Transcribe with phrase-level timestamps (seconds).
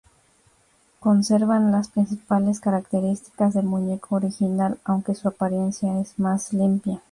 [0.99, 7.03] Conservan las principales características del muñeco original, aunque su apariencia es más limpia.